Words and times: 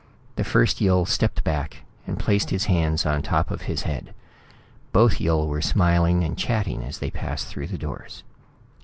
The 0.35 0.43
first 0.43 0.81
Yill 0.81 1.05
stepped 1.05 1.43
back 1.43 1.83
and 2.07 2.17
placed 2.17 2.49
his 2.49 2.65
hands 2.65 3.05
on 3.05 3.21
top 3.21 3.51
of 3.51 3.61
his 3.69 3.83
head. 3.83 4.15
Both 4.91 5.19
Yill 5.21 5.47
were 5.47 5.61
smiling 5.61 6.23
and 6.23 6.35
chatting 6.35 6.81
as 6.83 6.97
they 6.97 7.11
passed 7.11 7.45
through 7.49 7.67
the 7.67 7.77
doors. 7.77 8.23